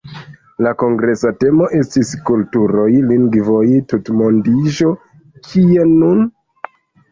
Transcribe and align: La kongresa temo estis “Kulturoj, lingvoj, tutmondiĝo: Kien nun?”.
La 0.67 0.69
kongresa 0.83 1.31
temo 1.43 1.67
estis 1.79 2.13
“Kulturoj, 2.31 2.87
lingvoj, 3.13 3.63
tutmondiĝo: 3.93 4.97
Kien 5.53 5.97
nun?”. 6.03 6.29